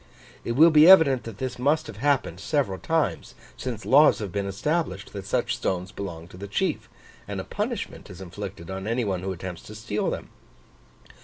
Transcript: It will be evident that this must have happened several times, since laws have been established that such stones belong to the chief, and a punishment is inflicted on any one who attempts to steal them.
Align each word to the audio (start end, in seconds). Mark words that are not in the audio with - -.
It 0.43 0.53
will 0.53 0.71
be 0.71 0.89
evident 0.89 1.25
that 1.25 1.37
this 1.37 1.59
must 1.59 1.85
have 1.85 1.97
happened 1.97 2.39
several 2.39 2.79
times, 2.79 3.35
since 3.55 3.85
laws 3.85 4.17
have 4.17 4.31
been 4.31 4.47
established 4.47 5.13
that 5.13 5.27
such 5.27 5.55
stones 5.55 5.91
belong 5.91 6.27
to 6.29 6.37
the 6.37 6.47
chief, 6.47 6.89
and 7.27 7.39
a 7.39 7.43
punishment 7.43 8.09
is 8.09 8.19
inflicted 8.19 8.71
on 8.71 8.87
any 8.87 9.05
one 9.05 9.21
who 9.21 9.31
attempts 9.31 9.61
to 9.65 9.75
steal 9.75 10.09
them. 10.09 10.29